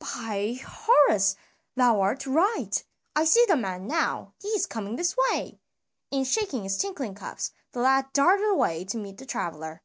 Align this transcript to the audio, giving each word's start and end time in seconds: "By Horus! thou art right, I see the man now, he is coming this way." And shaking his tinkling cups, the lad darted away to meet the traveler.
"By 0.00 0.60
Horus! 0.64 1.34
thou 1.74 2.00
art 2.00 2.24
right, 2.24 2.84
I 3.16 3.24
see 3.24 3.44
the 3.48 3.56
man 3.56 3.88
now, 3.88 4.32
he 4.40 4.46
is 4.50 4.64
coming 4.64 4.94
this 4.94 5.16
way." 5.32 5.58
And 6.12 6.24
shaking 6.24 6.62
his 6.62 6.78
tinkling 6.78 7.16
cups, 7.16 7.50
the 7.72 7.80
lad 7.80 8.06
darted 8.12 8.48
away 8.48 8.84
to 8.84 8.96
meet 8.96 9.18
the 9.18 9.26
traveler. 9.26 9.82